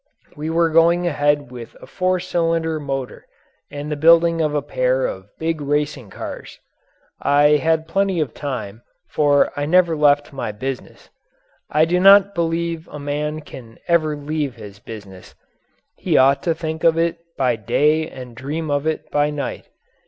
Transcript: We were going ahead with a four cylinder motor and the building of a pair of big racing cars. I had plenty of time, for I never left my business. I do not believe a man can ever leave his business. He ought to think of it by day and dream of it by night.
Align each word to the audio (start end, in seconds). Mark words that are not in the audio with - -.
We 0.35 0.49
were 0.49 0.71
going 0.71 1.05
ahead 1.05 1.51
with 1.51 1.75
a 1.79 1.85
four 1.85 2.19
cylinder 2.19 2.79
motor 2.79 3.27
and 3.69 3.91
the 3.91 3.95
building 3.95 4.41
of 4.41 4.55
a 4.55 4.63
pair 4.63 5.05
of 5.05 5.29
big 5.37 5.61
racing 5.61 6.09
cars. 6.09 6.59
I 7.21 7.57
had 7.57 7.87
plenty 7.87 8.19
of 8.19 8.33
time, 8.33 8.81
for 9.09 9.51
I 9.55 9.67
never 9.67 9.95
left 9.95 10.33
my 10.33 10.51
business. 10.53 11.11
I 11.69 11.85
do 11.85 11.99
not 11.99 12.33
believe 12.33 12.87
a 12.87 12.97
man 12.97 13.41
can 13.41 13.77
ever 13.87 14.17
leave 14.17 14.55
his 14.55 14.79
business. 14.79 15.35
He 15.97 16.17
ought 16.17 16.41
to 16.49 16.55
think 16.55 16.83
of 16.83 16.97
it 16.97 17.19
by 17.37 17.55
day 17.55 18.09
and 18.09 18.35
dream 18.35 18.71
of 18.71 18.87
it 18.87 19.07
by 19.11 19.29
night. 19.29 19.69